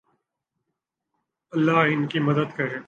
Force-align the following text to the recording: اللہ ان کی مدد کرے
اللہ 1.53 1.71
ان 1.71 2.07
کی 2.07 2.19
مدد 2.19 2.55
کرے 2.55 2.77